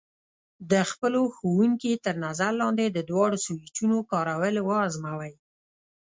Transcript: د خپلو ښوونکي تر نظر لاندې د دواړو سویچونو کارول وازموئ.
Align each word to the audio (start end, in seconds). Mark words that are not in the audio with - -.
د 0.71 0.73
خپلو 0.91 1.21
ښوونکي 1.35 1.91
تر 2.05 2.15
نظر 2.25 2.51
لاندې 2.61 2.85
د 2.89 2.99
دواړو 3.09 3.37
سویچونو 3.45 3.97
کارول 4.11 4.55
وازموئ. 4.69 5.33